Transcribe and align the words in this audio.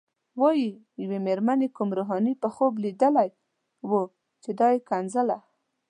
وايي 0.41 0.69
یوې 1.03 1.19
مېرمنې 1.27 1.67
کوم 1.75 1.89
روحاني 1.97 2.33
په 2.41 2.47
خوب 2.55 2.73
لیدلی 2.83 3.29
و 3.89 3.91
چې 4.43 4.51
دا 4.59 4.67
یې 4.73 4.79
ښکنځله. 4.83 5.37